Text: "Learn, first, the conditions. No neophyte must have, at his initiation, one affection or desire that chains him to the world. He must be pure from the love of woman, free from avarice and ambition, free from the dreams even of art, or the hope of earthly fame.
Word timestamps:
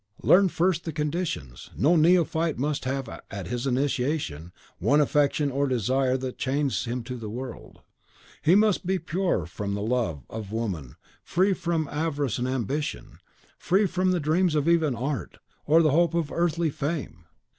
"Learn, 0.23 0.49
first, 0.49 0.83
the 0.85 0.91
conditions. 0.91 1.69
No 1.77 1.95
neophyte 1.95 2.57
must 2.57 2.85
have, 2.85 3.07
at 3.29 3.45
his 3.45 3.67
initiation, 3.67 4.51
one 4.79 4.99
affection 4.99 5.51
or 5.51 5.67
desire 5.67 6.17
that 6.17 6.39
chains 6.39 6.85
him 6.85 7.03
to 7.03 7.15
the 7.17 7.29
world. 7.29 7.81
He 8.41 8.55
must 8.55 8.83
be 8.83 8.97
pure 8.97 9.45
from 9.45 9.75
the 9.75 9.81
love 9.83 10.23
of 10.27 10.51
woman, 10.51 10.95
free 11.23 11.53
from 11.53 11.87
avarice 11.89 12.39
and 12.39 12.47
ambition, 12.47 13.19
free 13.59 13.85
from 13.85 14.09
the 14.09 14.19
dreams 14.19 14.55
even 14.55 14.95
of 14.95 15.03
art, 15.03 15.37
or 15.67 15.83
the 15.83 15.91
hope 15.91 16.15
of 16.15 16.31
earthly 16.31 16.71
fame. 16.71 17.25